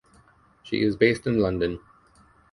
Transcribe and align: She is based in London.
She 0.63 0.81
is 0.81 0.95
based 0.95 1.27
in 1.27 1.37
London. 1.37 1.79